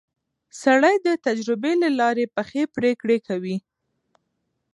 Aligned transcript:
سړی 0.61 0.95
د 1.05 1.07
تجربې 1.25 1.73
له 1.81 1.89
لارې 1.99 2.25
پخې 2.35 2.61
پرېکړې 2.75 3.17
کوي 3.27 3.57